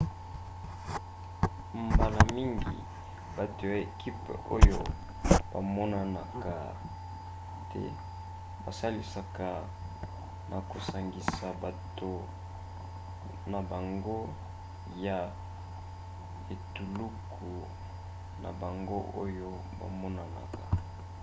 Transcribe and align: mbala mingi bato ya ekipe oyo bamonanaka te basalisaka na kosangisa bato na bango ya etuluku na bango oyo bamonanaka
mbala 1.93 2.19
mingi 2.35 2.75
bato 3.37 3.63
ya 3.71 3.77
ekipe 3.87 4.33
oyo 4.55 4.79
bamonanaka 5.51 6.53
te 7.69 7.83
basalisaka 8.63 9.49
na 10.49 10.57
kosangisa 10.69 11.47
bato 11.63 12.11
na 13.51 13.59
bango 13.71 14.19
ya 15.05 15.17
etuluku 16.53 17.51
na 18.43 18.49
bango 18.61 18.97
oyo 19.23 19.49
bamonanaka 19.79 20.63